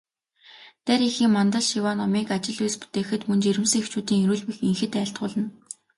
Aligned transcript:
Дарь 0.85 1.03
эхийн 1.09 1.31
мандал 1.35 1.63
шиваа 1.69 1.93
номыг 1.99 2.27
ажил 2.35 2.59
үйлс 2.63 2.77
бүтээхэд, 2.81 3.21
мөн 3.27 3.39
жирэмсэн 3.43 3.79
эхчүүдийн 3.81 4.21
эрүүл 4.23 4.43
энхэд 4.69 4.93
айлтгуулна. 4.99 5.45